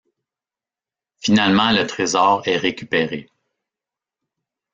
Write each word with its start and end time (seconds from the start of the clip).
Finalement 1.19 1.71
le 1.71 1.85
trésor 1.85 2.41
est 2.47 2.57
récupéré. 2.57 3.29